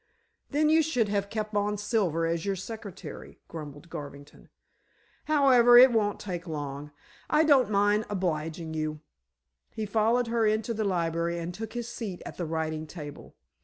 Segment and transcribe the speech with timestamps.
[0.49, 4.49] "Then you should have kept on Silver as your secretary," grumbled Garvington.
[5.25, 6.89] "However, if it won't take long,
[7.29, 9.01] I don't mind obliging you."
[9.69, 13.35] He followed her into the library, and took his seat at the writing table.